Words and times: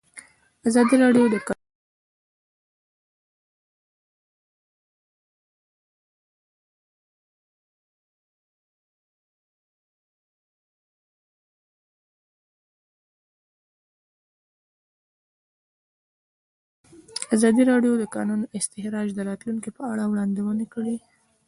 ازادي 0.67 0.95
راډیو 1.03 1.25
د 1.33 1.35
د 18.01 18.03
کانونو 18.15 18.45
استخراج 18.57 19.07
د 19.15 19.19
راتلونکې 19.29 19.69
په 19.77 19.83
اړه 19.91 20.03
وړاندوینې 20.11 20.65
کړې. 20.73 20.97